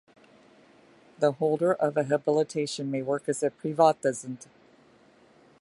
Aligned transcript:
The 1.19 1.33
holder 1.33 1.73
of 1.75 1.95
a 1.95 2.05
Habilitation 2.05 2.87
may 2.89 3.03
work 3.03 3.29
as 3.29 3.41
"Privatdozent". 3.41 4.47